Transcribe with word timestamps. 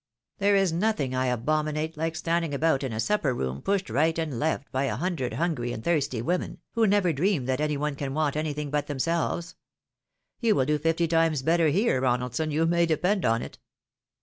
There 0.39 0.55
is 0.55 0.73
nothing 0.73 1.13
I 1.13 1.27
abominate 1.27 1.95
lilce 1.95 2.17
standing 2.17 2.55
about 2.55 2.81
in 2.83 2.91
a 2.91 2.99
supper 2.99 3.35
room, 3.35 3.61
pushed 3.61 3.87
right 3.87 4.17
and 4.17 4.39
left 4.39 4.71
by 4.71 4.85
a 4.85 4.95
hundred 4.95 5.33
hungry 5.33 5.71
and 5.71 5.83
thirsty 5.83 6.23
women, 6.23 6.57
who 6.71 6.87
never 6.87 7.13
dream 7.13 7.45
that 7.45 7.61
any 7.61 7.77
one 7.77 7.93
can 7.95 8.15
want 8.15 8.35
anything 8.35 8.71
but 8.71 8.87
them 8.87 8.97
selves. 8.97 9.53
You 10.39 10.55
will 10.55 10.65
do 10.65 10.79
fifty 10.79 11.07
times 11.07 11.43
better 11.43 11.67
here, 11.67 12.01
Eonaldson, 12.01 12.51
you 12.51 12.65
may 12.65 12.87
depend 12.87 13.25
on 13.25 13.43
it." 13.43 13.59